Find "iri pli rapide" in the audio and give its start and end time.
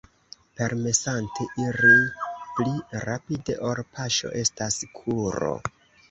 1.65-3.57